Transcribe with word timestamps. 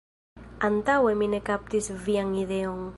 Antaŭe 0.69 1.13
mi 1.21 1.29
ne 1.35 1.43
kaptis 1.51 1.95
vian 2.09 2.35
ideon. 2.45 2.87